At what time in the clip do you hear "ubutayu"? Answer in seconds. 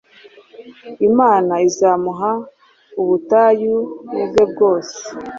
3.01-3.77